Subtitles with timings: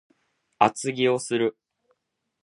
[0.57, 1.55] 厚着をする